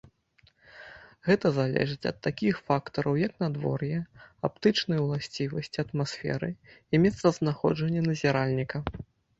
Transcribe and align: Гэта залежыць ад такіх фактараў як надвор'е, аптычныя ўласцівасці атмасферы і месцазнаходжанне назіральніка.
Гэта 1.27 1.51
залежыць 1.57 2.09
ад 2.13 2.17
такіх 2.29 2.55
фактараў 2.71 3.13
як 3.27 3.33
надвор'е, 3.43 3.99
аптычныя 4.51 5.01
ўласцівасці 5.05 5.77
атмасферы 5.85 6.51
і 6.55 6.95
месцазнаходжанне 7.07 8.01
назіральніка. 8.13 8.77